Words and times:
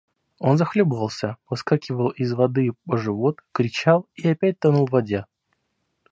Он 0.39 0.57
захлебывался, 0.57 1.37
выскакивал 1.47 2.09
из 2.09 2.33
воды 2.33 2.71
по 2.87 2.97
живот, 2.97 3.39
кричал 3.51 4.07
и 4.15 4.27
опять 4.29 4.59
тонул 4.59 4.87
в 4.87 4.91
воде. 4.93 5.25